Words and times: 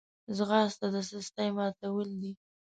ځغاسته 0.37 0.87
د 0.93 0.95
سستۍ 1.09 1.49
ماتول 1.57 2.07
دي 2.21 2.31